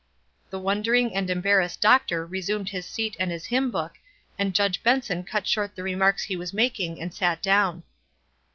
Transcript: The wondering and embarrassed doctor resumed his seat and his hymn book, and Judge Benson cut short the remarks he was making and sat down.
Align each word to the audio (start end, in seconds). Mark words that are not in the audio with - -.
The 0.49 0.57
wondering 0.57 1.13
and 1.13 1.29
embarrassed 1.29 1.79
doctor 1.79 2.25
resumed 2.25 2.69
his 2.69 2.87
seat 2.87 3.15
and 3.19 3.29
his 3.29 3.45
hymn 3.45 3.69
book, 3.69 3.99
and 4.35 4.55
Judge 4.55 4.81
Benson 4.81 5.21
cut 5.23 5.45
short 5.45 5.75
the 5.75 5.83
remarks 5.83 6.23
he 6.23 6.35
was 6.35 6.53
making 6.53 6.99
and 6.99 7.13
sat 7.13 7.39
down. 7.39 7.83